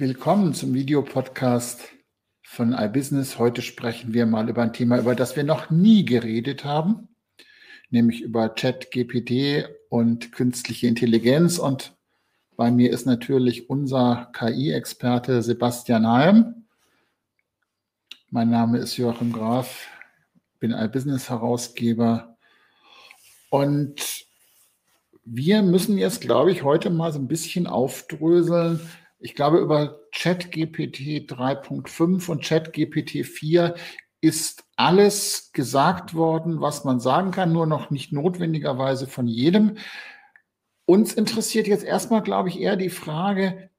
[0.00, 1.82] Willkommen zum Videopodcast
[2.42, 3.38] von iBusiness.
[3.38, 7.14] Heute sprechen wir mal über ein Thema, über das wir noch nie geredet haben,
[7.90, 11.58] nämlich über Chat-GPT und künstliche Intelligenz.
[11.58, 11.98] Und
[12.56, 16.64] bei mir ist natürlich unser KI-Experte Sebastian Heim.
[18.30, 19.86] Mein Name ist Joachim Graf,
[20.60, 22.38] bin iBusiness-Herausgeber.
[23.50, 24.24] Und
[25.26, 28.80] wir müssen jetzt, glaube ich, heute mal so ein bisschen aufdröseln,
[29.20, 33.74] ich glaube, über ChatGPT 3.5 und ChatGPT 4
[34.22, 39.78] ist alles gesagt worden, was man sagen kann, nur noch nicht notwendigerweise von jedem.
[40.86, 43.70] Uns interessiert jetzt erstmal, glaube ich, eher die Frage,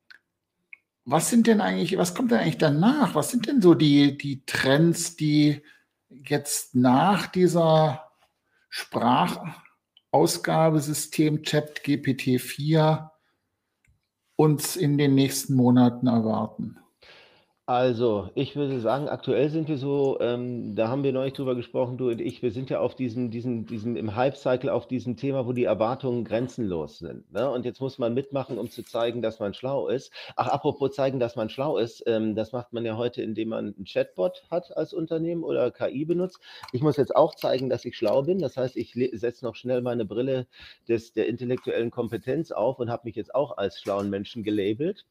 [1.05, 3.15] was sind denn eigentlich, was kommt denn eigentlich danach?
[3.15, 5.61] Was sind denn so die, die Trends, die
[6.09, 8.11] jetzt nach dieser
[8.69, 13.10] Sprachausgabesystem ChatGPT 4
[14.35, 16.80] uns in den nächsten Monaten erwarten?
[17.67, 21.97] Also, ich würde sagen, aktuell sind wir so, ähm, da haben wir neulich drüber gesprochen,
[21.97, 25.45] du und ich, wir sind ja auf diesem, diesem, diesem im Hype-Cycle auf diesem Thema,
[25.45, 27.31] wo die Erwartungen grenzenlos sind.
[27.31, 27.49] Ne?
[27.49, 30.11] Und jetzt muss man mitmachen, um zu zeigen, dass man schlau ist.
[30.35, 33.73] Ach, apropos zeigen, dass man schlau ist, ähm, das macht man ja heute, indem man
[33.75, 36.39] einen Chatbot hat als Unternehmen oder KI benutzt.
[36.73, 38.39] Ich muss jetzt auch zeigen, dass ich schlau bin.
[38.39, 40.47] Das heißt, ich setze noch schnell meine Brille
[40.89, 45.05] des, der intellektuellen Kompetenz auf und habe mich jetzt auch als schlauen Menschen gelabelt.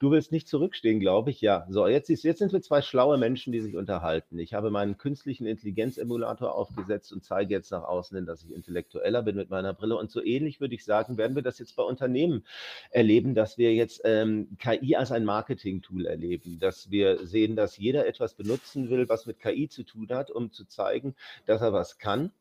[0.00, 1.40] Du willst nicht zurückstehen, glaube ich.
[1.40, 4.38] Ja, so, jetzt, ist, jetzt sind wir zwei schlaue Menschen, die sich unterhalten.
[4.40, 9.36] Ich habe meinen künstlichen Intelligenz-Emulator aufgesetzt und zeige jetzt nach außen dass ich intellektueller bin
[9.36, 9.96] mit meiner Brille.
[9.96, 12.44] Und so ähnlich würde ich sagen, werden wir das jetzt bei Unternehmen
[12.90, 18.06] erleben, dass wir jetzt ähm, KI als ein Marketing-Tool erleben, dass wir sehen, dass jeder
[18.06, 21.14] etwas benutzen will, was mit KI zu tun hat, um zu zeigen,
[21.46, 22.32] dass er was kann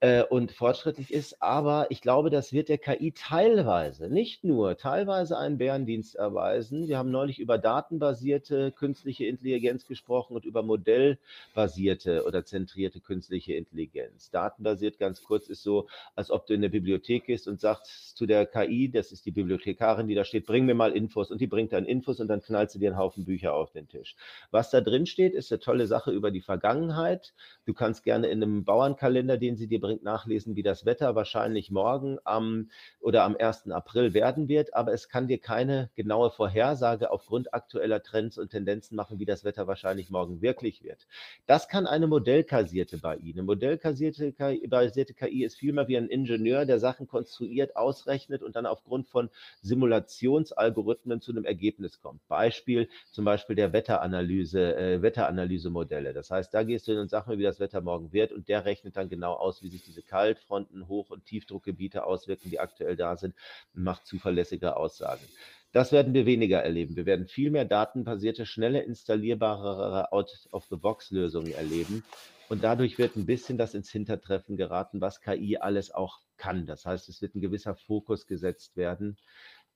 [0.00, 1.42] äh, und fortschrittlich ist.
[1.42, 6.88] Aber ich glaube, das wird der KI teilweise, nicht nur, teilweise einen Bärendienst erweisen.
[6.88, 14.30] Wir haben neulich über datenbasierte künstliche Intelligenz gesprochen und über modellbasierte oder zentrierte künstliche Intelligenz.
[14.30, 18.26] Datenbasiert ganz kurz ist so, als ob du in eine Bibliothek gehst und sagst zu
[18.26, 21.46] der KI, das ist die Bibliothekarin, die da steht, bring mir mal Infos und die
[21.46, 24.14] bringt dann Infos und dann knallst du dir einen Haufen Bücher auf den Tisch.
[24.50, 27.34] Was da drin steht, ist eine tolle Sache über die Vergangenheit.
[27.64, 31.70] Du kannst gerne in einem Bauernkalender, den sie dir bringt, nachlesen, wie das Wetter wahrscheinlich
[31.70, 32.70] morgen am
[33.00, 33.70] oder am 1.
[33.70, 38.96] April werden wird, aber es kann dir keine genaue Vorhersage aufgrund aktueller Trends und Tendenzen
[38.96, 41.06] machen, wie das Wetter wahrscheinlich morgen wirklich wird.
[41.46, 43.32] Das kann eine modellkasierte KI.
[43.32, 49.06] Eine modellkasierte KI, ist vielmehr wie ein Ingenieur, der Sachen konstruiert, ausrechnet und dann aufgrund
[49.06, 49.30] von
[49.62, 52.26] Simulationsalgorithmen zu einem Ergebnis kommt.
[52.26, 56.12] Beispiel zum Beispiel der Wetteranalyse, äh, Wetteranalysemodelle.
[56.12, 58.48] Das heißt, da gehst du hin und sag mir, wie das Wetter morgen wird und
[58.48, 62.96] der rechnet dann genau aus, wie sich diese Kaltfronten, Hoch- und Tiefdruckgebiete auswirken, die aktuell
[62.96, 63.34] da sind,
[63.72, 65.24] macht zuverlässige Aussagen.
[65.72, 66.96] Das werden wir weniger erleben.
[66.96, 72.02] Wir werden viel mehr datenbasierte, schnelle installierbare Out-of-the-Box-Lösungen erleben.
[72.48, 76.66] Und dadurch wird ein bisschen das ins Hintertreffen geraten, was KI alles auch kann.
[76.66, 79.18] Das heißt, es wird ein gewisser Fokus gesetzt werden,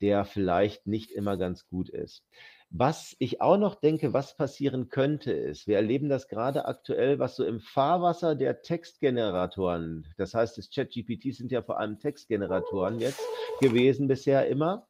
[0.00, 2.24] der vielleicht nicht immer ganz gut ist.
[2.72, 7.34] Was ich auch noch denke, was passieren könnte, ist, wir erleben das gerade aktuell, was
[7.34, 13.20] so im Fahrwasser der Textgeneratoren, das heißt, das ChatGPT sind ja vor allem Textgeneratoren jetzt
[13.60, 14.86] gewesen bisher immer.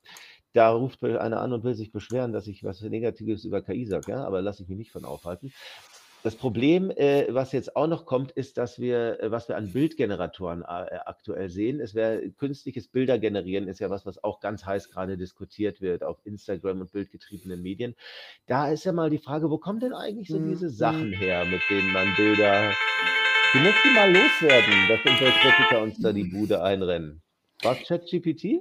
[0.53, 4.13] Da ruft einer an und will sich beschweren, dass ich was Negatives über KI sage,
[4.13, 5.51] ja, aber lasse ich mich nicht von aufhalten.
[6.23, 9.73] Das Problem, äh, was jetzt auch noch kommt, ist, dass wir, äh, was wir an
[9.73, 14.67] Bildgeneratoren äh, aktuell sehen, es wäre künstliches Bilder generieren, ist ja was, was auch ganz
[14.67, 17.95] heiß gerade diskutiert wird auf Instagram und bildgetriebenen Medien.
[18.47, 20.73] Da ist ja mal die Frage, wo kommen denn eigentlich so diese mhm.
[20.73, 22.75] Sachen her, mit denen man Bilder.
[23.53, 27.23] Die mal loswerden, dass unsere Kritiker uns da die Bude einrennen.
[27.63, 28.61] Was ChatGPT?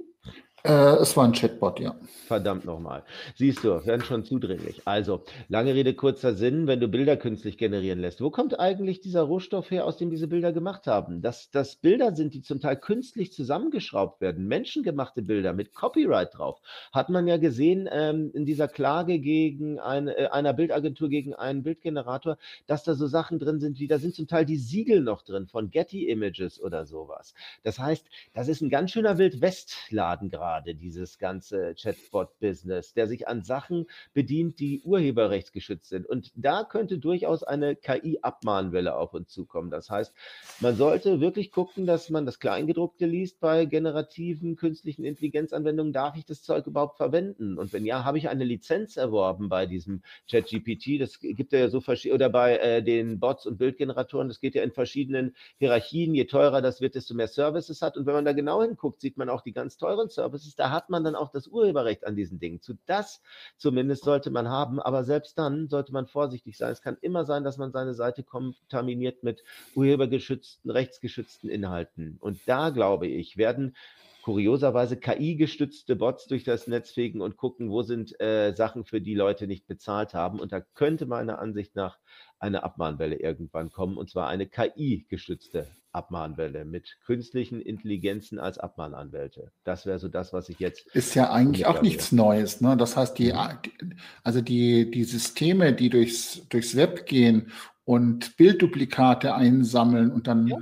[0.62, 1.94] Äh, es war ein Chatbot, ja.
[2.26, 3.02] Verdammt nochmal.
[3.34, 4.82] Siehst du, werden schon zudringlich.
[4.84, 8.20] Also, lange Rede, kurzer Sinn, wenn du Bilder künstlich generieren lässt.
[8.20, 11.22] Wo kommt eigentlich dieser Rohstoff her, aus dem diese Bilder gemacht haben?
[11.22, 16.60] Dass das Bilder sind, die zum Teil künstlich zusammengeschraubt werden, menschengemachte Bilder mit Copyright drauf,
[16.92, 21.62] hat man ja gesehen ähm, in dieser Klage gegen eine, äh, einer Bildagentur gegen einen
[21.62, 22.36] Bildgenerator,
[22.66, 25.46] dass da so Sachen drin sind, wie da sind zum Teil die Siegel noch drin
[25.46, 27.32] von Getty Images oder sowas.
[27.62, 33.28] Das heißt, das ist ein ganz schöner Wildwestladen gerade gerade, dieses ganze Chatbot-Business, der sich
[33.28, 36.06] an Sachen bedient, die urheberrechtsgeschützt sind.
[36.06, 39.70] Und da könnte durchaus eine KI-Abmahnwelle auf uns zukommen.
[39.70, 40.12] Das heißt,
[40.58, 45.92] man sollte wirklich gucken, dass man das Kleingedruckte liest bei generativen künstlichen Intelligenzanwendungen.
[45.92, 47.56] Darf ich das Zeug überhaupt verwenden?
[47.56, 51.00] Und wenn ja, habe ich eine Lizenz erworben bei diesem ChatGPT?
[51.00, 54.64] Das gibt ja so verschiedene, oder bei äh, den Bots und Bildgeneratoren, das geht ja
[54.64, 56.12] in verschiedenen Hierarchien.
[56.12, 57.96] Je teurer das wird, desto mehr Services hat.
[57.96, 60.70] Und wenn man da genau hinguckt, sieht man auch die ganz teuren Services Services, da
[60.70, 62.60] hat man dann auch das Urheberrecht an diesen Dingen.
[62.60, 63.22] Zu das
[63.56, 66.72] zumindest sollte man haben, aber selbst dann sollte man vorsichtig sein.
[66.72, 69.42] Es kann immer sein, dass man seine Seite kontaminiert mit
[69.74, 72.16] urhebergeschützten, rechtsgeschützten Inhalten.
[72.20, 73.76] Und da glaube ich, werden
[74.22, 79.14] kurioserweise KI-gestützte Bots durch das Netz fegen und gucken, wo sind äh, Sachen, für die
[79.14, 80.40] Leute nicht bezahlt haben.
[80.40, 81.98] Und da könnte meiner Ansicht nach
[82.38, 89.52] eine Abmahnwelle irgendwann kommen, und zwar eine KI-gestützte Abmahnwelle mit künstlichen Intelligenzen als Abmahnanwälte.
[89.64, 90.86] Das wäre so das, was ich jetzt.
[90.94, 92.60] Ist ja eigentlich auch nichts Neues.
[92.60, 92.76] Ne?
[92.76, 93.94] Das heißt, die, mhm.
[94.22, 97.50] also die, die Systeme, die durchs, durchs Web gehen
[97.84, 100.58] und Bildduplikate einsammeln und dann ja.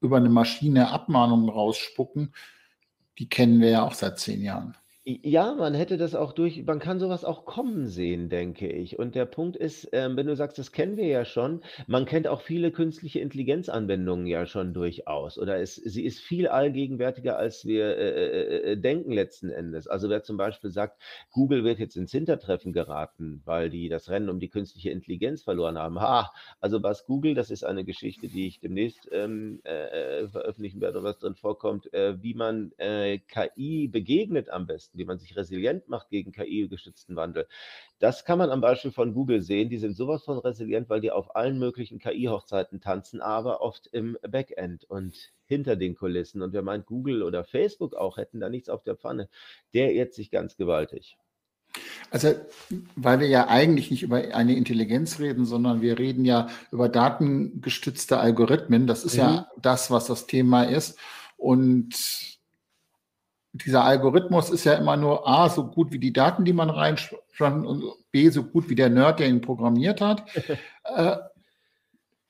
[0.00, 2.32] über eine Maschine Abmahnungen rausspucken,
[3.18, 4.76] die kennen wir ja auch seit zehn Jahren.
[5.06, 8.98] Ja, man hätte das auch durch man kann sowas auch kommen sehen, denke ich.
[8.98, 12.28] Und der Punkt ist, ähm, wenn du sagst, das kennen wir ja schon, man kennt
[12.28, 15.38] auch viele künstliche Intelligenzanwendungen ja schon durchaus.
[15.38, 19.88] Oder es, sie ist viel allgegenwärtiger, als wir äh, äh, äh, denken letzten Endes.
[19.88, 21.00] Also wer zum Beispiel sagt,
[21.30, 25.78] Google wird jetzt ins Hintertreffen geraten, weil die das Rennen um die künstliche Intelligenz verloren
[25.78, 25.98] haben.
[25.98, 26.30] Ha,
[26.60, 31.18] also was Google, das ist eine Geschichte, die ich demnächst ähm, äh, veröffentlichen werde, was
[31.18, 36.10] drin vorkommt, äh, wie man äh, KI begegnet am besten wie man sich resilient macht
[36.10, 37.46] gegen KI-gestützten Wandel.
[37.98, 39.70] Das kann man am Beispiel von Google sehen.
[39.70, 44.16] Die sind sowas von resilient, weil die auf allen möglichen KI-Hochzeiten tanzen, aber oft im
[44.22, 46.42] Backend und hinter den Kulissen.
[46.42, 49.28] Und wer meint, Google oder Facebook auch hätten da nichts auf der Pfanne,
[49.74, 51.16] der irrt sich ganz gewaltig.
[52.10, 52.34] Also,
[52.96, 58.18] weil wir ja eigentlich nicht über eine Intelligenz reden, sondern wir reden ja über datengestützte
[58.18, 58.86] Algorithmen.
[58.86, 59.20] Das ist mhm.
[59.20, 60.98] ja das, was das Thema ist.
[61.36, 62.39] Und
[63.52, 67.22] dieser Algorithmus ist ja immer nur A, so gut wie die Daten, die man reinschreibt,
[67.40, 70.24] und B, so gut wie der Nerd, der ihn programmiert hat.
[70.84, 71.16] äh,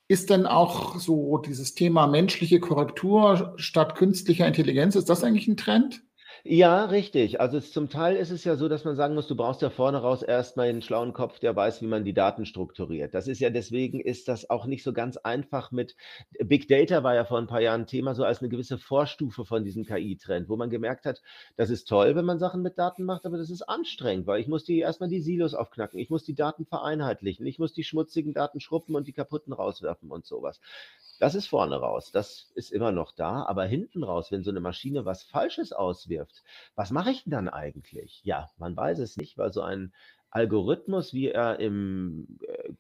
[0.09, 5.57] ist denn auch so dieses Thema menschliche Korrektur statt künstlicher Intelligenz, ist das eigentlich ein
[5.57, 6.03] Trend?
[6.45, 7.41] Ja, richtig.
[7.41, 9.69] Also es, zum Teil ist es ja so, dass man sagen muss, du brauchst ja
[9.71, 13.15] vorne raus erstmal einen schlauen Kopf, der weiß, wie man die Daten strukturiert.
[13.15, 15.97] Das ist ja deswegen ist das auch nicht so ganz einfach mit
[16.43, 19.65] Big Data war ja vor ein paar Jahren Thema, so als eine gewisse Vorstufe von
[19.65, 21.21] diesem KI-Trend, wo man gemerkt hat,
[21.57, 24.49] das ist toll, wenn man Sachen mit Daten macht, aber das ist anstrengend, weil ich
[24.49, 28.33] muss die erstmal die Silos aufknacken, ich muss die Daten vereinheitlichen, ich muss die schmutzigen
[28.35, 30.61] Daten schruppen und die kaputten rauswerfen und sowas.
[31.19, 34.61] Das ist vorne raus, das ist immer noch da, aber hinten raus, wenn so eine
[34.61, 36.30] Maschine was Falsches auswirft,
[36.75, 38.21] was mache ich denn dann eigentlich?
[38.25, 39.93] Ja, man weiß es nicht, weil so ein
[40.31, 42.73] Algorithmus, wie er im äh,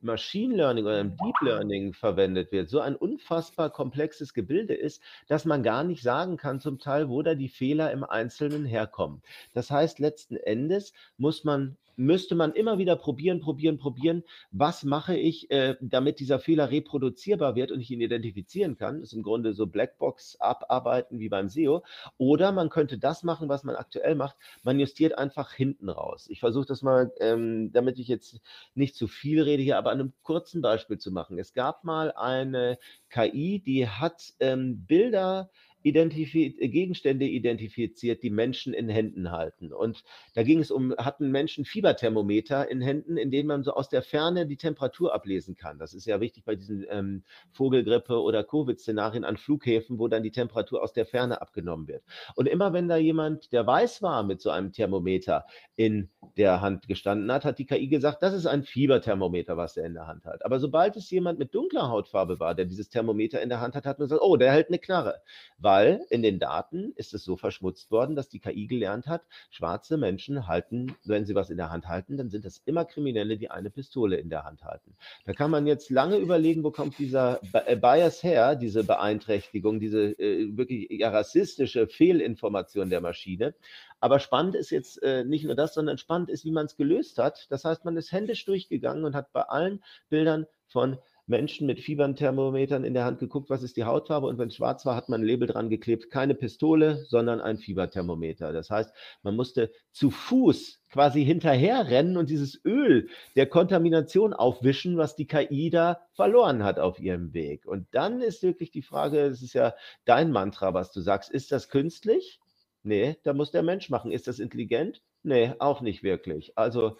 [0.00, 5.44] Machine Learning oder im Deep Learning verwendet wird, so ein unfassbar komplexes Gebilde ist, dass
[5.44, 9.22] man gar nicht sagen kann zum Teil, wo da die Fehler im Einzelnen herkommen.
[9.54, 15.16] Das heißt, letzten Endes muss man müsste man immer wieder probieren, probieren, probieren, was mache
[15.16, 19.00] ich, äh, damit dieser Fehler reproduzierbar wird und ich ihn identifizieren kann.
[19.00, 21.82] Das ist im Grunde so Blackbox abarbeiten wie beim SEO.
[22.16, 24.36] Oder man könnte das machen, was man aktuell macht.
[24.62, 26.26] Man justiert einfach hinten raus.
[26.30, 28.40] Ich versuche das mal, ähm, damit ich jetzt
[28.74, 31.38] nicht zu viel rede hier, aber an einem kurzen Beispiel zu machen.
[31.38, 32.78] Es gab mal eine
[33.10, 35.50] KI, die hat ähm, Bilder
[35.82, 39.72] identifiz Gegenstände identifiziert, die Menschen in Händen halten.
[39.72, 40.02] Und
[40.34, 44.02] da ging es um, hatten Menschen Fieberthermometer in Händen, in denen man so aus der
[44.02, 45.78] Ferne die Temperatur ablesen kann.
[45.78, 47.22] Das ist ja wichtig bei diesen ähm,
[47.52, 52.02] Vogelgrippe- oder Covid-Szenarien an Flughäfen, wo dann die Temperatur aus der Ferne abgenommen wird.
[52.34, 55.44] Und immer wenn da jemand, der weiß war, mit so einem Thermometer
[55.76, 59.86] in der Hand gestanden hat, hat die KI gesagt, das ist ein Fieberthermometer, was er
[59.86, 60.44] in der Hand hat.
[60.44, 63.86] Aber sobald es jemand mit dunkler Hautfarbe war, der dieses Thermometer in der Hand hat,
[63.86, 65.20] hat man gesagt, oh, der hält eine Knarre
[65.67, 65.67] weil
[66.10, 70.46] in den Daten ist es so verschmutzt worden, dass die KI gelernt hat, schwarze Menschen
[70.46, 73.70] halten, wenn sie was in der Hand halten, dann sind das immer Kriminelle, die eine
[73.70, 74.96] Pistole in der Hand halten.
[75.26, 80.18] Da kann man jetzt lange überlegen, wo kommt dieser äh, Bias her, diese Beeinträchtigung, diese
[80.18, 83.54] äh, wirklich ja, rassistische Fehlinformation der Maschine.
[84.00, 87.18] Aber spannend ist jetzt äh, nicht nur das, sondern spannend ist, wie man es gelöst
[87.18, 87.46] hat.
[87.50, 90.98] Das heißt, man ist händisch durchgegangen und hat bei allen Bildern von
[91.28, 94.86] Menschen mit Fieberthermometern in der Hand geguckt, was ist die Hautfarbe und wenn es schwarz
[94.86, 98.52] war, hat man ein Label dran geklebt, keine Pistole, sondern ein Fieberthermometer.
[98.52, 98.92] Das heißt,
[99.22, 105.70] man musste zu Fuß quasi hinterherrennen und dieses Öl der Kontamination aufwischen, was die KI
[105.70, 107.66] da verloren hat auf ihrem Weg.
[107.66, 109.74] Und dann ist wirklich die Frage, es ist ja
[110.06, 112.40] dein Mantra, was du sagst, ist das künstlich?
[112.82, 114.10] Nee, da muss der Mensch machen.
[114.12, 115.02] Ist das intelligent?
[115.22, 116.56] Nee, auch nicht wirklich.
[116.56, 116.96] Also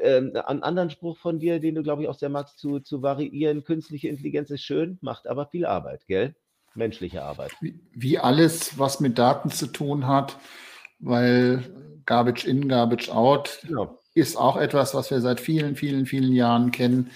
[0.00, 3.02] ähm, einen anderen Spruch von dir, den du, glaube ich, auch sehr magst, zu, zu
[3.02, 3.64] variieren.
[3.64, 6.34] Künstliche Intelligenz ist schön, macht aber viel Arbeit, gell?
[6.74, 7.52] Menschliche Arbeit.
[7.60, 10.38] Wie, wie alles, was mit Daten zu tun hat,
[10.98, 11.64] weil
[12.06, 13.98] Garbage in, Garbage out genau.
[14.14, 17.10] ist auch etwas, was wir seit vielen, vielen, vielen Jahren kennen.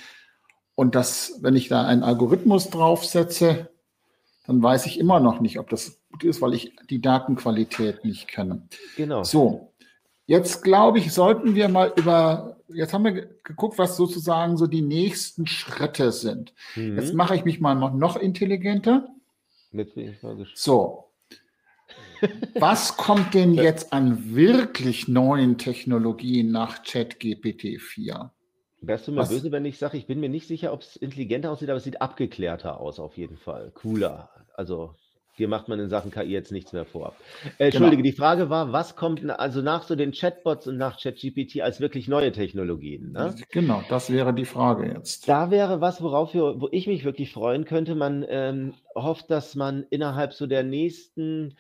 [0.75, 3.71] Und das, wenn ich da einen Algorithmus draufsetze,
[4.47, 8.28] dann weiß ich immer noch nicht, ob das gut ist, weil ich die Datenqualität nicht
[8.28, 8.68] kenne.
[8.97, 9.25] Genau.
[9.25, 9.73] So,
[10.26, 14.83] jetzt glaube ich, sollten wir mal über, jetzt haben wir geguckt, was sozusagen so die
[14.83, 16.52] nächsten Schritte sind.
[16.75, 16.97] Mhm.
[16.97, 19.09] Jetzt mache ich mich mal noch intelligenter.
[20.54, 21.04] So.
[22.59, 28.33] Was kommt denn jetzt an wirklich neuen Technologien nach ChatGPT 4?
[28.80, 29.28] Wärst du mir Was?
[29.30, 31.85] böse, wenn ich sage, ich bin mir nicht sicher, ob es intelligenter aussieht, aber es
[31.85, 33.71] sieht abgeklärter aus, auf jeden Fall.
[33.75, 34.30] Cooler.
[34.54, 34.95] Also
[35.37, 37.14] hier macht man in Sachen KI jetzt nichts mehr vor.
[37.59, 38.11] Äh, Entschuldige, genau.
[38.11, 42.09] die Frage war, was kommt also nach so den Chatbots und nach ChatGPT als wirklich
[42.09, 43.12] neue Technologien?
[43.12, 43.35] Ne?
[43.50, 45.28] Genau, das wäre die Frage jetzt.
[45.28, 47.95] Da wäre was, worauf wir, wo ich mich wirklich freuen könnte.
[47.95, 51.57] Man ähm, hofft, dass man innerhalb so der nächsten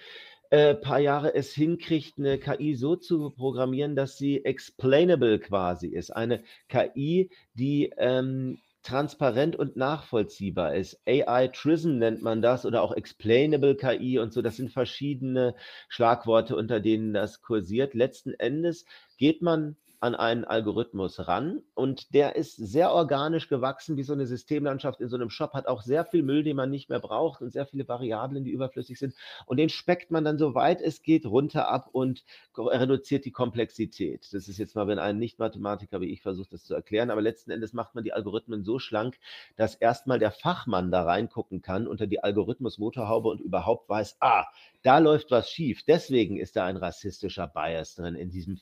[0.50, 6.10] äh, paar Jahre es hinkriegt, eine KI so zu programmieren, dass sie explainable quasi ist.
[6.10, 11.00] Eine KI, die ähm, transparent und nachvollziehbar ist.
[11.06, 14.42] AI Trism nennt man das oder auch Explainable KI und so.
[14.42, 15.56] Das sind verschiedene
[15.88, 17.94] Schlagworte, unter denen das kursiert.
[17.94, 18.84] Letzten Endes
[19.18, 24.26] geht man an einen Algorithmus ran und der ist sehr organisch gewachsen, wie so eine
[24.26, 27.42] Systemlandschaft in so einem Shop, hat auch sehr viel Müll, den man nicht mehr braucht
[27.42, 31.02] und sehr viele Variablen, die überflüssig sind und den speckt man dann so weit es
[31.02, 32.24] geht runter ab und
[32.56, 34.28] reduziert die Komplexität.
[34.32, 37.50] Das ist jetzt mal, wenn ein Nicht-Mathematiker wie ich versucht, das zu erklären, aber letzten
[37.50, 39.18] Endes macht man die Algorithmen so schlank,
[39.56, 44.46] dass erstmal der Fachmann da reingucken kann unter die Algorithmus-Motorhaube und überhaupt weiß, ah,
[44.82, 45.82] da läuft was schief.
[45.84, 48.56] Deswegen ist da ein rassistischer Bias drin in diesem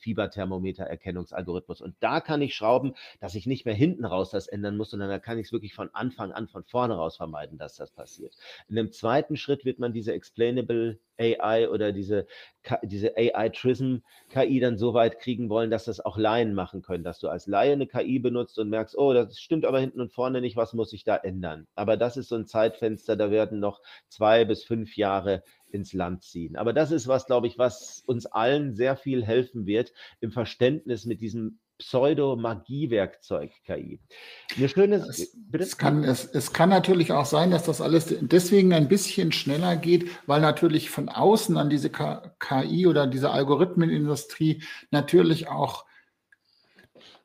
[1.35, 1.81] Fieberthermometer-Erkennungsalgorithmus.
[1.81, 5.09] Und da kann ich schrauben, dass ich nicht mehr hinten raus das ändern muss, sondern
[5.09, 8.35] da kann ich es wirklich von Anfang an, von vorne raus vermeiden, dass das passiert.
[8.67, 12.27] In dem zweiten Schritt wird man diese Explainable AI oder diese,
[12.83, 17.27] diese AI-Trism-KI dann so weit kriegen wollen, dass das auch Laien machen können, dass du
[17.27, 20.55] als Laie eine KI benutzt und merkst, oh, das stimmt aber hinten und vorne nicht,
[20.55, 21.67] was muss ich da ändern?
[21.75, 26.23] Aber das ist so ein Zeitfenster, da werden noch zwei bis fünf Jahre ins Land
[26.23, 26.55] ziehen.
[26.55, 31.05] Aber das ist was, glaube ich, was uns allen sehr viel helfen wird im Verständnis
[31.05, 33.99] mit diesem Pseudo-Magie-Werkzeug KI.
[34.55, 38.73] Eine schöne, es, es, kann, es, es kann natürlich auch sein, dass das alles deswegen
[38.73, 45.47] ein bisschen schneller geht, weil natürlich von außen an diese KI oder diese Algorithmenindustrie natürlich
[45.49, 45.85] auch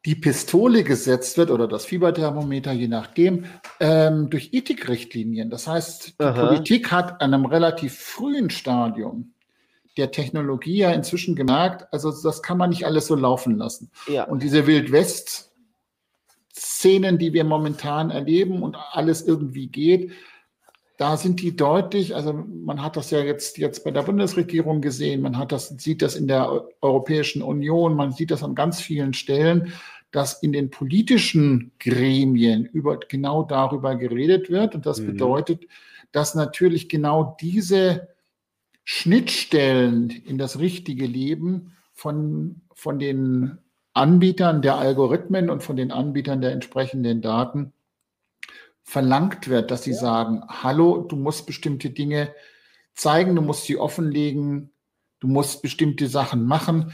[0.06, 3.44] die Pistole gesetzt wird oder das Fieberthermometer, je nachdem,
[3.80, 5.50] ähm, durch Ethikrichtlinien.
[5.50, 6.46] Das heißt, die Aha.
[6.46, 9.34] Politik hat an einem relativ frühen Stadium
[9.96, 13.92] der Technologie ja inzwischen gemerkt, also das kann man nicht alles so laufen lassen.
[14.06, 14.24] Ja.
[14.24, 20.12] Und diese Wildwest-Szenen, die wir momentan erleben und alles irgendwie geht,
[20.96, 25.22] da sind die deutlich, also man hat das ja jetzt, jetzt bei der Bundesregierung gesehen,
[25.22, 29.14] man hat das, sieht das in der Europäischen Union, man sieht das an ganz vielen
[29.14, 29.72] Stellen,
[30.10, 34.74] dass in den politischen Gremien über, genau darüber geredet wird.
[34.74, 35.06] Und das mhm.
[35.06, 35.66] bedeutet,
[36.12, 38.10] dass natürlich genau diese
[38.84, 43.58] Schnittstellen in das richtige Leben von, von den
[43.92, 47.72] Anbietern der Algorithmen und von den Anbietern der entsprechenden Daten
[48.82, 49.98] verlangt wird, dass sie ja.
[49.98, 52.34] sagen, hallo, du musst bestimmte Dinge
[52.94, 54.72] zeigen, du musst sie offenlegen,
[55.20, 56.92] du musst bestimmte Sachen machen.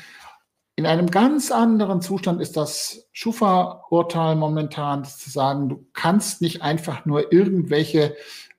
[0.75, 7.07] In einem ganz anderen Zustand ist das Schufa-Urteil momentan zu sagen, du kannst nicht einfach
[7.07, 8.15] nur irgendwelche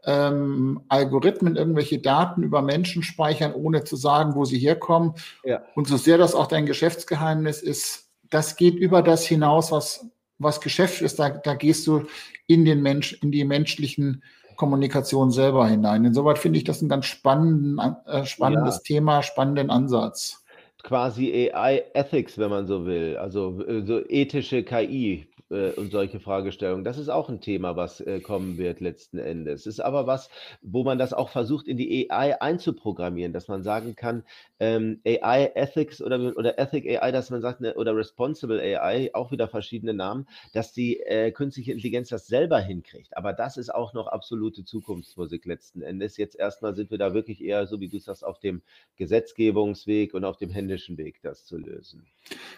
[0.07, 5.13] ähm, Algorithmen, irgendwelche Daten über Menschen speichern, ohne zu sagen, wo sie herkommen.
[5.43, 5.61] Ja.
[5.75, 10.07] Und so sehr das auch dein Geschäftsgeheimnis ist, das geht über das hinaus, was,
[10.39, 11.19] was Geschäft ist.
[11.19, 12.05] Da, da gehst du
[12.47, 14.23] in den Mensch, in die menschlichen
[14.55, 16.05] Kommunikation selber hinein.
[16.05, 18.81] Insoweit finde ich das ein ganz spannenden, äh, spannendes ja.
[18.83, 20.43] Thema, spannenden Ansatz.
[20.83, 26.19] Quasi AI Ethics, wenn man so will, also äh, so ethische KI äh, und solche
[26.19, 26.83] Fragestellungen.
[26.83, 29.61] Das ist auch ein Thema, was äh, kommen wird letzten Endes.
[29.61, 30.29] Es ist aber was,
[30.61, 34.23] wo man das auch versucht, in die AI einzuprogrammieren, dass man sagen kann,
[34.59, 39.31] ähm, AI Ethics oder, oder Ethic AI, dass man sagt, ne, oder Responsible AI, auch
[39.31, 43.15] wieder verschiedene Namen, dass die äh, künstliche Intelligenz das selber hinkriegt.
[43.15, 46.17] Aber das ist auch noch absolute Zukunftsmusik letzten Endes.
[46.17, 48.61] Jetzt erstmal sind wir da wirklich eher, so wie du sagst, auf dem
[48.97, 52.05] Gesetzgebungsweg und auf dem händischen Weg, das zu lösen.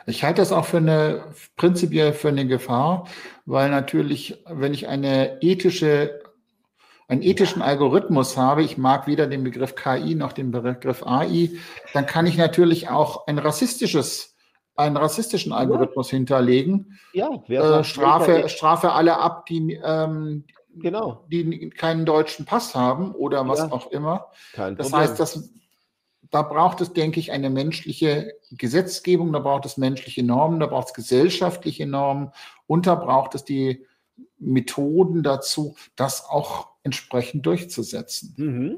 [0.07, 1.23] Ich halte das auch für eine
[1.55, 2.78] prinzipiell für eine Gefahr,
[3.45, 6.19] weil natürlich, wenn ich eine ethische
[7.09, 11.49] einen ethischen Algorithmus habe, ich mag weder den Begriff KI noch den Begriff AI,
[11.93, 14.35] dann kann ich natürlich auch ein rassistisches,
[14.75, 16.17] einen rassistischen Algorithmus ja.
[16.17, 16.99] hinterlegen.
[17.13, 20.45] Ja, äh, Strafe, Strafe alle ab, die, ähm,
[20.75, 21.25] genau.
[21.31, 23.71] die keinen deutschen Pass haben oder was ja.
[23.71, 24.27] auch immer.
[24.53, 25.09] Kein das Problem.
[25.09, 25.51] heißt, das,
[26.31, 30.89] da braucht es, denke ich, eine menschliche Gesetzgebung, da braucht es menschliche Normen, da braucht
[30.89, 32.31] es gesellschaftliche Normen
[32.67, 33.85] und da braucht es die
[34.37, 38.33] Methoden dazu, das auch entsprechend durchzusetzen.
[38.37, 38.77] Mhm.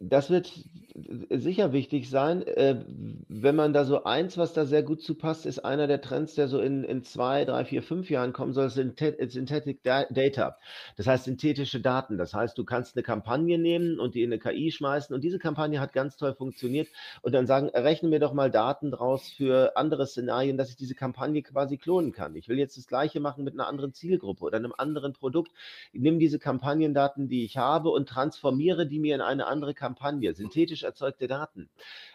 [0.00, 0.52] Das wird
[0.94, 2.46] sicher wichtig sein.
[2.46, 2.84] Äh,
[3.28, 6.34] wenn man da so eins, was da sehr gut zu passt, ist einer der Trends,
[6.34, 10.56] der so in, in zwei, drei, vier, fünf Jahren kommen soll, Synthetic Data.
[10.96, 12.18] Das heißt synthetische Daten.
[12.18, 15.38] Das heißt, du kannst eine Kampagne nehmen und die in eine KI schmeißen und diese
[15.38, 16.88] Kampagne hat ganz toll funktioniert
[17.22, 20.94] und dann sagen, rechne mir doch mal Daten draus für andere Szenarien, dass ich diese
[20.94, 22.36] Kampagne quasi klonen kann.
[22.36, 25.52] Ich will jetzt das Gleiche machen mit einer anderen Zielgruppe oder einem anderen Produkt.
[25.92, 30.34] Ich nehme diese Kampagnendaten, die ich habe und transformiere die mir in eine andere Kampagne.
[30.82, 31.68] Synthetisch erzeugte Daten.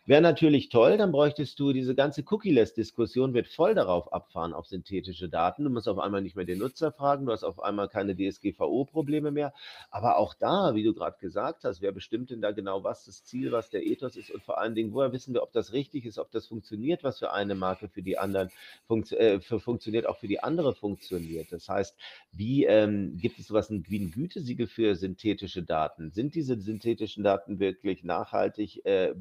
[0.05, 5.27] Wäre natürlich toll, dann bräuchtest du diese ganze Cookie-less-Diskussion wird voll darauf abfahren, auf synthetische
[5.27, 5.63] Daten.
[5.63, 9.31] Du musst auf einmal nicht mehr den Nutzer fragen, du hast auf einmal keine DSGVO-Probleme
[9.31, 9.53] mehr.
[9.91, 13.23] Aber auch da, wie du gerade gesagt hast, wer bestimmt denn da genau, was das
[13.25, 16.05] Ziel, was der Ethos ist und vor allen Dingen, woher wissen wir, ob das richtig
[16.05, 18.49] ist, ob das funktioniert, was für eine Marke für die anderen
[18.87, 21.51] funkt, äh, für funktioniert, auch für die andere funktioniert.
[21.51, 21.97] Das heißt,
[22.31, 26.11] wie ähm, gibt es sowas wie ein Gütesiegel für synthetische Daten?
[26.11, 28.56] Sind diese synthetischen Daten wirklich nachhaltig?
[28.57, 29.13] Äh,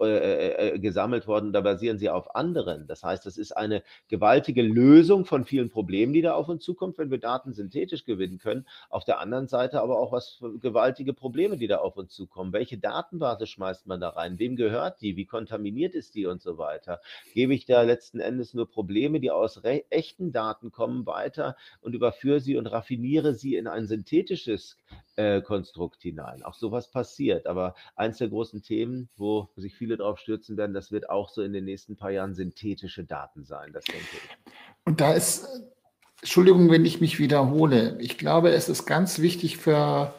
[0.00, 2.86] äh, äh, äh, gesammelt worden, da basieren sie auf anderen.
[2.86, 6.98] Das heißt, das ist eine gewaltige Lösung von vielen Problemen, die da auf uns zukommt,
[6.98, 8.66] wenn wir Daten synthetisch gewinnen können.
[8.88, 12.52] Auf der anderen Seite aber auch was gewaltige Probleme, die da auf uns zukommen.
[12.52, 14.38] Welche Datenbasis schmeißt man da rein?
[14.38, 15.16] Wem gehört die?
[15.16, 17.00] Wie kontaminiert ist die und so weiter?
[17.34, 22.40] Gebe ich da letzten Endes nur Probleme, die aus echten Daten kommen, weiter und überführe
[22.40, 24.78] sie und raffiniere sie in ein synthetisches
[25.16, 26.42] äh, Konstrukt hinein.
[26.42, 27.46] Auch sowas passiert.
[27.46, 28.79] Aber eins der großen Themen,
[29.16, 32.34] wo sich viele drauf stürzen werden, das wird auch so in den nächsten paar Jahren
[32.34, 34.52] synthetische Daten sein, das denke ich.
[34.84, 35.46] Und da ist,
[36.20, 40.14] Entschuldigung, wenn ich mich wiederhole, ich glaube, es ist ganz wichtig für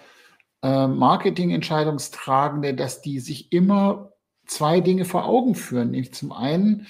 [0.61, 4.13] äh, Marketingentscheidungstragende, dass die sich immer
[4.45, 5.91] zwei Dinge vor Augen führen.
[5.91, 6.87] Nämlich zum einen,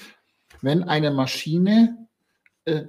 [0.61, 2.07] wenn eine Maschine
[2.65, 2.83] äh,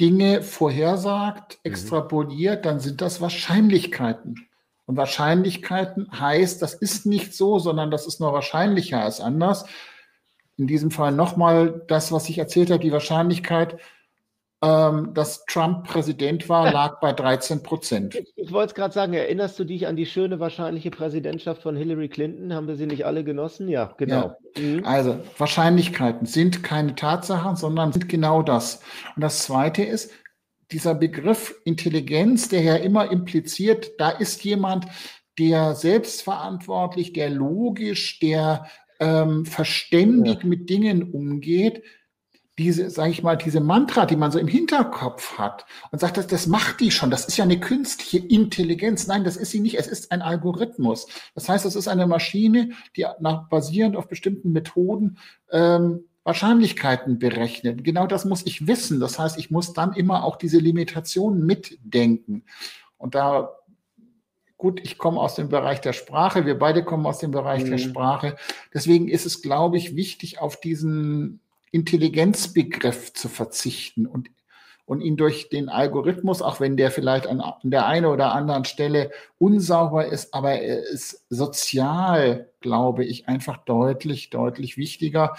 [0.00, 1.70] Dinge vorhersagt, mhm.
[1.70, 4.48] extrapoliert, dann sind das Wahrscheinlichkeiten.
[4.86, 9.64] Und Wahrscheinlichkeiten heißt, das ist nicht so, sondern das ist nur wahrscheinlicher als anders.
[10.56, 13.78] In diesem Fall nochmal das, was ich erzählt habe, die Wahrscheinlichkeit,
[14.62, 18.14] ähm, dass Trump Präsident war, lag bei 13 Prozent.
[18.14, 21.76] Ich, ich wollte es gerade sagen, erinnerst du dich an die schöne wahrscheinliche Präsidentschaft von
[21.76, 22.54] Hillary Clinton?
[22.54, 23.68] Haben wir sie nicht alle genossen?
[23.68, 24.36] Ja, genau.
[24.56, 24.62] Ja.
[24.62, 24.84] Mhm.
[24.84, 28.80] Also Wahrscheinlichkeiten sind keine Tatsachen, sondern sind genau das.
[29.16, 30.12] Und das Zweite ist,
[30.72, 34.86] dieser Begriff Intelligenz, der ja immer impliziert, da ist jemand,
[35.38, 38.66] der selbstverantwortlich, der logisch, der
[39.00, 40.48] ähm, verständig ja.
[40.48, 41.82] mit Dingen umgeht,
[42.58, 46.26] diese, sage ich mal, diese Mantra, die man so im Hinterkopf hat und sagt, das,
[46.26, 49.06] das macht die schon, das ist ja eine künstliche Intelligenz.
[49.06, 51.06] Nein, das ist sie nicht, es ist ein Algorithmus.
[51.34, 55.18] Das heißt, es ist eine Maschine, die nach, basierend auf bestimmten Methoden
[55.50, 57.82] ähm, Wahrscheinlichkeiten berechnet.
[57.84, 59.00] Genau das muss ich wissen.
[59.00, 62.44] Das heißt, ich muss dann immer auch diese Limitationen mitdenken.
[62.96, 63.50] Und da
[64.62, 67.70] gut, ich komme aus dem Bereich der Sprache, wir beide kommen aus dem Bereich mhm.
[67.70, 68.36] der Sprache.
[68.72, 71.40] Deswegen ist es, glaube ich, wichtig, auf diesen
[71.72, 74.30] Intelligenzbegriff zu verzichten und,
[74.84, 78.64] und ihn durch den Algorithmus, auch wenn der vielleicht an, an der einen oder anderen
[78.64, 85.34] Stelle unsauber ist, aber er ist sozial, glaube ich, einfach deutlich, deutlich wichtiger,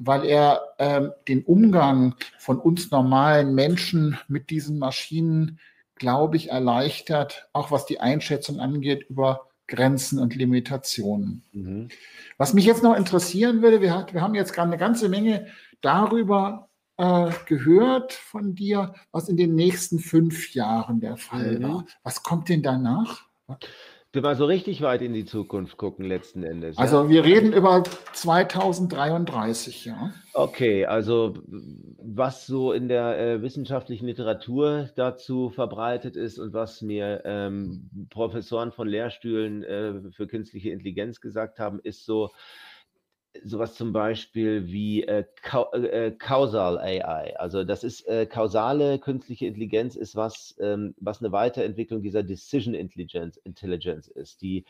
[0.00, 5.60] weil er ähm, den Umgang von uns normalen Menschen mit diesen Maschinen,
[5.94, 11.44] glaube ich, erleichtert, auch was die Einschätzung angeht über Grenzen und Limitationen.
[11.52, 11.88] Mhm.
[12.38, 15.46] Was mich jetzt noch interessieren würde, wir, wir haben jetzt gerade eine ganze Menge
[15.82, 21.62] darüber äh, gehört von dir, was in den nächsten fünf Jahren der Fall mhm.
[21.62, 21.86] war.
[22.02, 23.26] Was kommt denn danach?
[24.12, 26.76] Du mal so richtig weit in die Zukunft gucken, letzten Endes.
[26.78, 27.08] Also, ja?
[27.08, 30.12] wir reden über 2033, ja.
[30.34, 37.22] Okay, also, was so in der äh, wissenschaftlichen Literatur dazu verbreitet ist und was mir
[37.24, 42.30] ähm, Professoren von Lehrstühlen äh, für künstliche Intelligenz gesagt haben, ist so,
[43.44, 45.24] sowas zum Beispiel wie äh,
[45.72, 47.36] äh, Causal AI.
[47.38, 52.74] Also das ist äh, kausale künstliche Intelligenz ist was, ähm, was eine Weiterentwicklung dieser Decision
[52.74, 54.64] Intelligence, Intelligence ist, die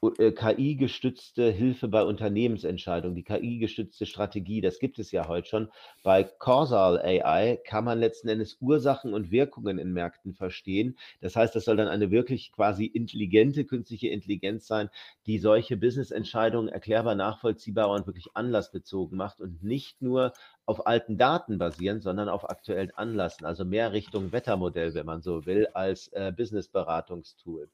[0.00, 5.68] KI-gestützte Hilfe bei Unternehmensentscheidungen, die KI-gestützte Strategie, das gibt es ja heute schon.
[6.02, 10.96] Bei Causal AI kann man letzten Endes Ursachen und Wirkungen in Märkten verstehen.
[11.20, 14.88] Das heißt, das soll dann eine wirklich quasi intelligente künstliche Intelligenz sein,
[15.26, 20.32] die solche Business-Entscheidungen erklärbar, nachvollziehbar und wirklich anlassbezogen macht und nicht nur
[20.66, 25.46] auf alten Daten basieren, sondern auf aktuellen Anlassen, also mehr Richtung Wettermodell, wenn man so
[25.46, 27.68] will, als äh, Business-Beratungstool.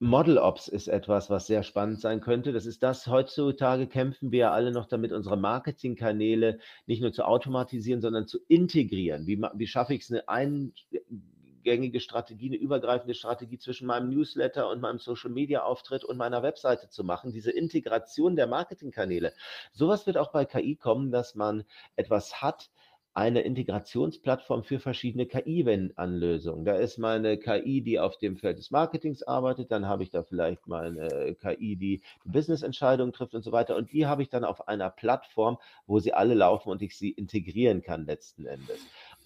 [0.00, 2.52] Model Ops ist etwas, was sehr spannend sein könnte.
[2.52, 8.00] Das ist das, heutzutage kämpfen wir alle noch damit, unsere Marketingkanäle nicht nur zu automatisieren,
[8.00, 9.26] sondern zu integrieren.
[9.26, 14.80] Wie, wie schaffe ich es, eine eingängige Strategie, eine übergreifende Strategie zwischen meinem Newsletter und
[14.80, 17.32] meinem Social-Media-Auftritt und meiner Webseite zu machen?
[17.32, 19.32] Diese Integration der Marketingkanäle.
[19.72, 21.64] Sowas wird auch bei KI kommen, dass man
[21.96, 22.70] etwas hat,
[23.18, 26.64] eine Integrationsplattform für verschiedene KI-Anlösungen.
[26.64, 30.22] Da ist meine KI, die auf dem Feld des Marketings arbeitet, dann habe ich da
[30.22, 33.74] vielleicht meine KI, die Business-Entscheidungen trifft und so weiter.
[33.74, 37.10] Und die habe ich dann auf einer Plattform, wo sie alle laufen und ich sie
[37.10, 38.78] integrieren kann letzten Endes.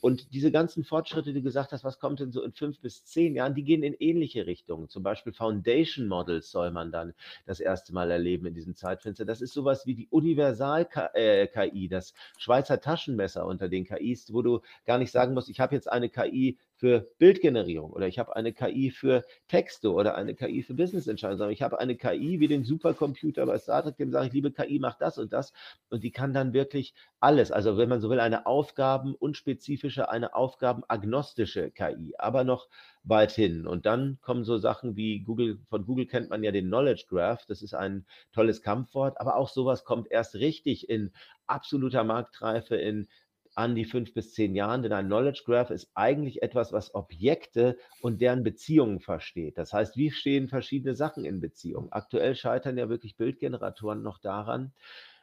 [0.02, 3.04] Und diese ganzen Fortschritte, die du gesagt hast, was kommt denn so in fünf bis
[3.04, 4.88] zehn Jahren, die gehen in ähnliche Richtungen.
[4.88, 7.14] Zum Beispiel Foundation Models soll man dann
[7.46, 9.24] das erste Mal erleben in diesem Zeitfenster.
[9.24, 14.98] Das ist sowas wie die Universal-KI, das Schweizer Taschenmesser unter den KIs, wo du gar
[14.98, 18.90] nicht sagen musst, ich habe jetzt eine KI für Bildgenerierung oder ich habe eine KI
[18.90, 23.47] für Texte oder eine KI für Business-Entscheidungen, sondern ich habe eine KI wie den Supercomputer
[23.47, 25.53] bei Star Trek, dem sage ich, liebe KI, mach das und das.
[25.90, 30.35] Und die kann dann wirklich alles, also wenn man so will, eine Aufgaben- unspezifische, eine
[30.35, 32.68] aufgabenagnostische KI, aber noch
[33.05, 33.64] weit hin.
[33.68, 37.47] Und dann kommen so Sachen wie Google, von Google kennt man ja den Knowledge Graph,
[37.47, 41.12] das ist ein tolles Kampfwort, aber auch sowas kommt erst richtig in
[41.47, 43.09] absoluter Marktreife, in
[43.54, 47.76] an die fünf bis zehn Jahren, denn ein Knowledge Graph ist eigentlich etwas, was Objekte
[48.00, 49.58] und deren Beziehungen versteht.
[49.58, 51.92] Das heißt, wie stehen verschiedene Sachen in Beziehung?
[51.92, 54.72] Aktuell scheitern ja wirklich Bildgeneratoren noch daran,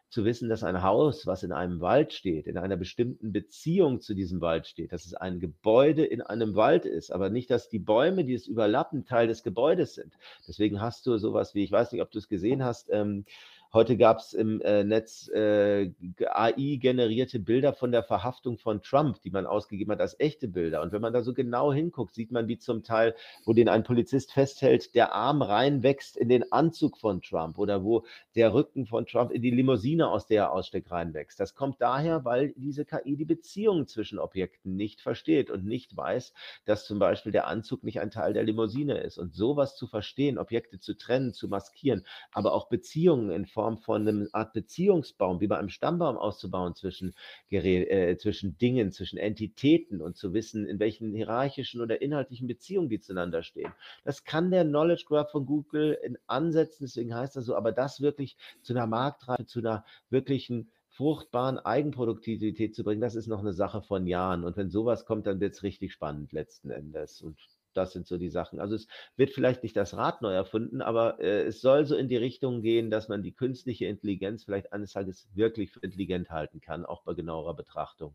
[0.09, 4.15] zu wissen, dass ein Haus, was in einem Wald steht, in einer bestimmten Beziehung zu
[4.15, 7.79] diesem Wald steht, dass es ein Gebäude in einem Wald ist, aber nicht, dass die
[7.79, 10.17] Bäume, die es überlappen, Teil des Gebäudes sind.
[10.47, 13.25] Deswegen hast du sowas wie, ich weiß nicht, ob du es gesehen hast, ähm,
[13.71, 15.91] Heute gab es im äh, Netz äh,
[16.25, 20.81] AI-generierte Bilder von der Verhaftung von Trump, die man ausgegeben hat als echte Bilder.
[20.81, 23.13] Und wenn man da so genau hinguckt, sieht man, wie zum Teil,
[23.45, 28.05] wo den ein Polizist festhält, der Arm reinwächst in den Anzug von Trump oder wo
[28.33, 31.39] der Rücken von Trump in die Limousine, aus der er aussteckt, reinwächst.
[31.39, 36.33] Das kommt daher, weil diese KI die Beziehungen zwischen Objekten nicht versteht und nicht weiß,
[36.65, 39.19] dass zum Beispiel der Anzug nicht ein Teil der Limousine ist.
[39.19, 43.77] Und sowas zu verstehen, Objekte zu trennen, zu maskieren, aber auch Beziehungen in Form Form
[43.77, 47.13] von einem Art Beziehungsbaum, wie bei einem Stammbaum auszubauen zwischen,
[47.49, 53.01] äh, zwischen Dingen, zwischen Entitäten und zu wissen, in welchen hierarchischen oder inhaltlichen Beziehungen die
[53.01, 53.73] zueinander stehen.
[54.05, 57.99] Das kann der Knowledge Graph von Google in Ansätzen, deswegen heißt das so, aber das
[57.99, 63.51] wirklich zu einer Marktreife, zu einer wirklichen fruchtbaren Eigenproduktivität zu bringen, das ist noch eine
[63.51, 64.45] Sache von Jahren.
[64.45, 67.21] Und wenn sowas kommt, dann wird es richtig spannend letzten Endes.
[67.21, 67.37] Und
[67.73, 68.59] das sind so die Sachen.
[68.59, 72.07] Also es wird vielleicht nicht das Rad neu erfunden, aber äh, es soll so in
[72.07, 76.61] die Richtung gehen, dass man die künstliche Intelligenz vielleicht eines Tages wirklich für intelligent halten
[76.61, 78.13] kann, auch bei genauerer Betrachtung.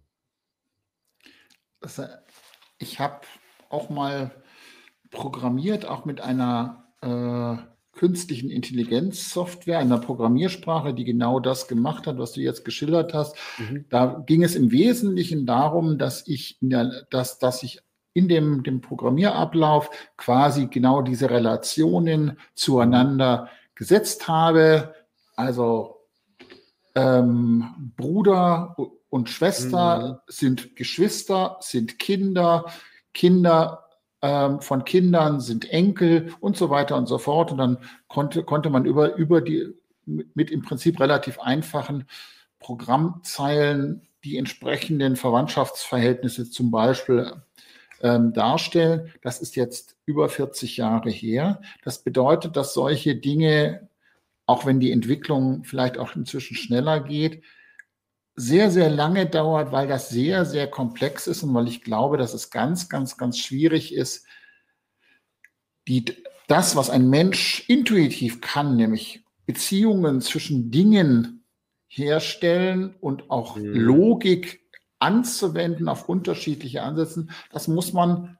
[1.81, 2.09] Äh,
[2.79, 3.21] ich habe
[3.69, 4.31] auch mal
[5.11, 7.62] programmiert, auch mit einer äh,
[7.95, 13.37] künstlichen Intelligenzsoftware, einer Programmiersprache, die genau das gemacht hat, was du jetzt geschildert hast.
[13.59, 13.85] Mhm.
[13.88, 17.81] Da ging es im Wesentlichen darum, dass ich, der, dass, dass ich
[18.14, 24.94] in dem, dem Programmierablauf quasi genau diese Relationen zueinander gesetzt habe.
[25.37, 25.96] Also
[26.94, 28.77] ähm, Bruder
[29.11, 30.33] und Schwester mhm.
[30.33, 32.66] sind Geschwister, sind Kinder,
[33.12, 33.85] Kinder
[34.22, 37.53] ähm, von Kindern sind Enkel und so weiter und so fort.
[37.53, 39.66] Und dann konnte, konnte man über, über die,
[40.07, 42.07] mit im Prinzip relativ einfachen
[42.59, 47.33] Programmzeilen die entsprechenden Verwandtschaftsverhältnisse zum Beispiel
[48.05, 49.11] ähm, darstellen.
[49.23, 51.62] Das ist jetzt über 40 Jahre her.
[51.83, 53.88] Das bedeutet, dass solche Dinge,
[54.47, 57.43] auch wenn die Entwicklung vielleicht auch inzwischen schneller geht,
[58.37, 62.35] sehr, sehr lange dauert, weil das sehr, sehr komplex ist und weil ich glaube, dass
[62.35, 64.27] es ganz, ganz, ganz schwierig ist,
[65.88, 66.05] die,
[66.47, 71.45] das, was ein Mensch intuitiv kann, nämlich Beziehungen zwischen Dingen
[71.87, 73.73] herstellen und auch mhm.
[73.73, 74.63] Logik
[75.05, 78.38] anzuwenden auf unterschiedliche Ansätze, das muss man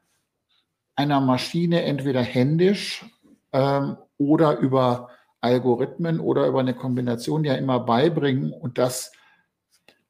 [0.95, 3.05] einer Maschine entweder händisch
[3.53, 5.09] ähm, oder über
[5.41, 9.11] Algorithmen oder über eine Kombination ja immer beibringen und das,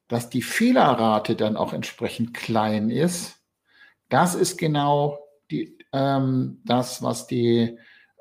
[0.07, 3.35] dass die Fehlerrate dann auch entsprechend klein ist,
[4.07, 5.19] das ist genau
[5.51, 7.77] die, ähm, das, was die,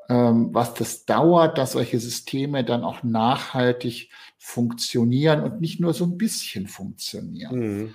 [0.09, 6.05] ähm, was das dauert, dass solche Systeme dann auch nachhaltig funktionieren und nicht nur so
[6.05, 7.59] ein bisschen funktionieren.
[7.59, 7.95] Mhm.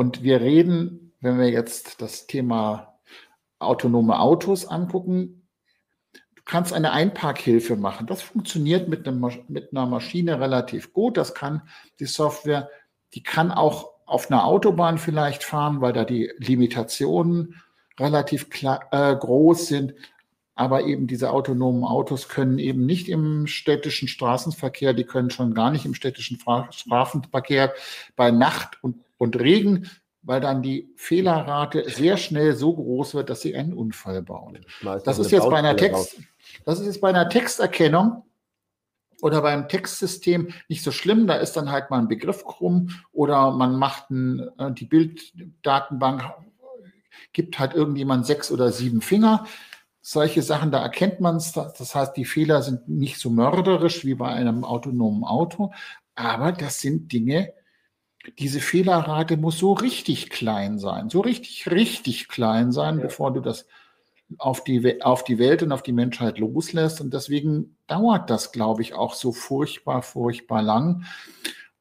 [0.00, 2.98] Und wir reden, wenn wir jetzt das Thema
[3.58, 5.46] autonome Autos angucken,
[6.34, 8.06] du kannst eine Einparkhilfe machen.
[8.06, 11.18] Das funktioniert mit, einem, mit einer Maschine relativ gut.
[11.18, 12.70] Das kann die Software,
[13.12, 17.60] die kann auch auf einer Autobahn vielleicht fahren, weil da die Limitationen
[17.98, 19.92] relativ klar, äh, groß sind.
[20.54, 25.70] aber eben diese autonomen Autos können eben nicht im städtischen Straßenverkehr, die können schon gar
[25.70, 27.74] nicht im städtischen Straßenverkehr
[28.16, 29.88] bei Nacht und, und Regen,
[30.22, 34.58] weil dann die Fehlerrate sehr schnell so groß wird, dass sie einen Unfall bauen.
[35.04, 36.18] Das ist jetzt bei einer Text,
[36.64, 38.24] das ist jetzt bei einer Texterkennung
[39.22, 41.26] oder beim Textsystem nicht so schlimm.
[41.26, 46.24] Da ist dann halt mal ein Begriff krumm oder man macht ein, äh, die Bilddatenbank
[47.32, 49.44] gibt halt irgendjemand sechs oder sieben Finger
[50.02, 51.52] solche Sachen, da erkennt man es.
[51.52, 55.72] Das heißt, die Fehler sind nicht so mörderisch wie bei einem autonomen Auto,
[56.14, 57.52] aber das sind Dinge,
[58.38, 63.04] diese Fehlerrate muss so richtig klein sein, so richtig, richtig klein sein, ja.
[63.04, 63.66] bevor du das
[64.38, 67.00] auf die, auf die Welt und auf die Menschheit loslässt.
[67.00, 71.04] Und deswegen dauert das, glaube ich, auch so furchtbar, furchtbar lang.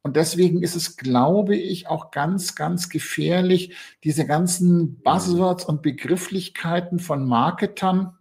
[0.02, 7.00] Und deswegen ist es, glaube ich, auch ganz, ganz gefährlich, diese ganzen Buzzwords und Begrifflichkeiten
[7.00, 8.18] von Marketern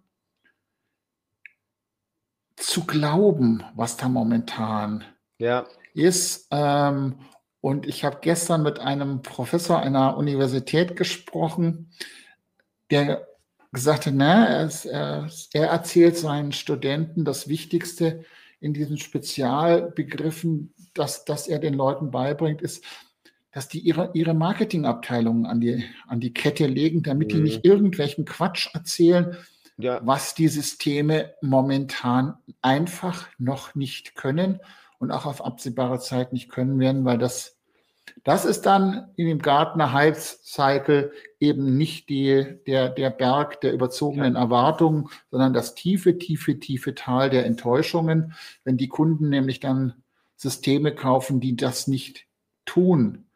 [2.57, 5.04] zu glauben, was da momentan
[5.38, 5.66] ja.
[5.94, 6.48] ist.
[6.50, 7.14] Ähm,
[7.61, 11.90] und ich habe gestern mit einem Professor einer Universität gesprochen,
[12.90, 13.27] der
[13.73, 18.25] gesagt hat, na, er, er, er erzählt seinen Studenten das Wichtigste
[18.61, 22.85] in diesen Spezialbegriffen, dass, dass er den Leuten beibringt, ist,
[23.53, 27.37] dass die ihre, ihre Marketingabteilungen an die, an die Kette legen, damit mhm.
[27.37, 29.37] die nicht irgendwelchen Quatsch erzählen,
[29.79, 30.01] ja.
[30.05, 34.61] was die Systeme momentan einfach noch nicht können
[34.98, 37.56] und auch auf absehbare Zeit nicht können werden, weil das,
[38.24, 43.72] das ist dann in dem Gartner Hype Cycle eben nicht die, der, der Berg der
[43.72, 44.40] überzogenen ja.
[44.40, 48.34] Erwartungen, sondern das tiefe, tiefe, tiefe Tal der Enttäuschungen,
[48.64, 50.02] wenn die Kunden nämlich dann
[50.37, 52.26] Systeme kaufen, die das nicht
[52.64, 53.26] tun,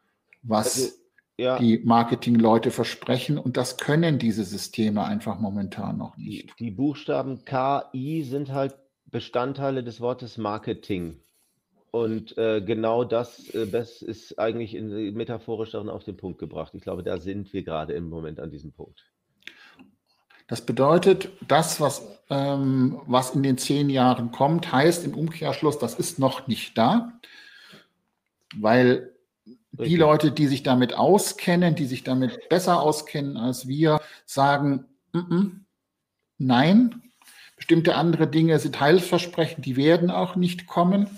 [0.42, 0.94] was also,
[1.38, 1.58] ja.
[1.58, 3.38] die Marketingleute versprechen.
[3.38, 6.54] Und das können diese Systeme einfach momentan noch nicht.
[6.58, 11.20] Die, die Buchstaben KI sind halt Bestandteile des Wortes Marketing.
[11.92, 16.72] Und äh, genau das, äh, das ist eigentlich in, metaphorisch darin auf den Punkt gebracht.
[16.74, 19.04] Ich glaube, da sind wir gerade im Moment an diesem Punkt.
[20.48, 25.94] Das bedeutet, das, was, ähm, was in den zehn Jahren kommt, heißt im Umkehrschluss, das
[25.94, 27.12] ist noch nicht da,
[28.56, 29.12] weil
[29.72, 29.88] Richtig.
[29.88, 35.18] die Leute, die sich damit auskennen, die sich damit besser auskennen als wir, sagen, mm
[35.18, 35.50] -mm,
[36.38, 37.02] nein,
[37.56, 41.08] bestimmte andere Dinge sind Heilsversprechen, die werden auch nicht kommen.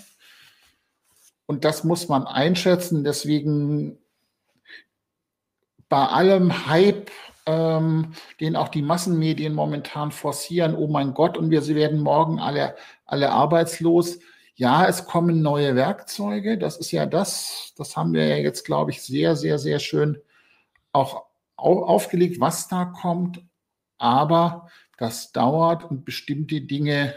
[1.47, 3.03] Und das muss man einschätzen.
[3.03, 3.97] Deswegen
[5.89, 7.11] bei allem Hype,
[7.45, 12.75] ähm, den auch die Massenmedien momentan forcieren, oh mein Gott, und wir werden morgen alle,
[13.05, 14.19] alle arbeitslos
[14.55, 16.57] ja, es kommen neue Werkzeuge.
[16.57, 20.21] Das ist ja das, das haben wir ja jetzt, glaube ich, sehr, sehr, sehr schön
[20.93, 21.25] auch
[21.57, 23.43] aufgelegt, was da kommt.
[23.97, 27.13] Aber das dauert und bestimmte Dinge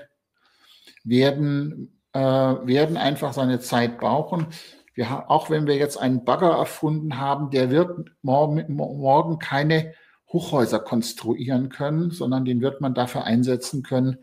[1.04, 4.46] werden, werden einfach seine Zeit brauchen.
[4.94, 9.94] Wir, auch wenn wir jetzt einen Bagger erfunden haben, der wird morgen, morgen keine
[10.33, 14.18] Hochhäuser konstruieren können, sondern den wird man dafür einsetzen können,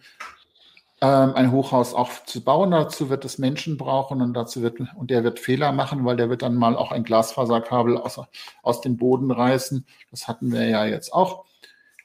[1.02, 2.72] ähm, ein Hochhaus auch zu bauen.
[2.72, 6.30] Dazu wird es Menschen brauchen und dazu wird, und der wird Fehler machen, weil der
[6.30, 8.20] wird dann mal auch ein Glasfaserkabel aus,
[8.64, 9.86] aus dem Boden reißen.
[10.12, 11.46] Das hatten wir ja jetzt auch.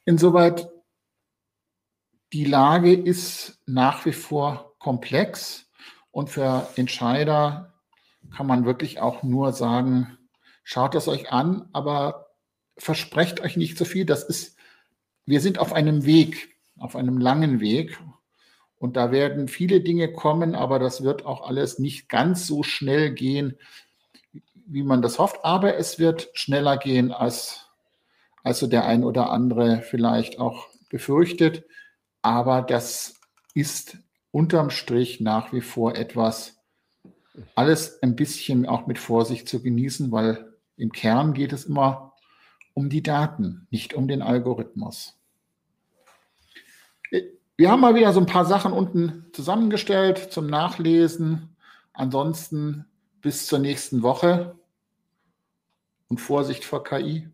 [0.05, 0.71] Insoweit,
[2.33, 5.70] die Lage ist nach wie vor komplex
[6.11, 7.73] und für Entscheider
[8.35, 10.19] kann man wirklich auch nur sagen,
[10.65, 12.27] schaut es euch an, aber
[12.77, 14.05] versprecht euch nicht zu so viel.
[14.05, 14.57] Das ist,
[15.27, 17.99] wir sind auf einem Weg, auf einem langen Weg
[18.81, 23.13] und da werden viele Dinge kommen, aber das wird auch alles nicht ganz so schnell
[23.13, 23.59] gehen,
[24.55, 25.45] wie man das hofft.
[25.45, 27.69] Aber es wird schneller gehen, als,
[28.43, 31.65] als so der ein oder andere vielleicht auch befürchtet.
[32.23, 33.21] Aber das
[33.55, 33.99] ist
[34.33, 36.59] unterm Strich nach wie vor etwas,
[37.55, 42.15] alles ein bisschen auch mit Vorsicht zu genießen, weil im Kern geht es immer
[42.75, 45.17] um die Daten, nicht um den Algorithmus.
[47.57, 51.57] Wir haben mal wieder so ein paar Sachen unten zusammengestellt zum Nachlesen.
[51.93, 52.87] Ansonsten
[53.21, 54.59] bis zur nächsten Woche
[56.09, 57.29] und Vorsicht vor KI.